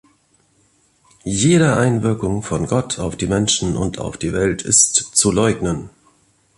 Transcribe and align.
Jede 1.25 1.77
Einwirkung 1.77 2.41
von 2.41 2.65
Gott 2.65 2.97
auf 2.97 3.15
die 3.17 3.27
Menschen 3.27 3.77
und 3.77 3.99
auf 3.99 4.17
die 4.17 4.33
Welt 4.33 4.63
ist 4.63 4.93
zu 4.95 5.31
leugnen. 5.31 5.91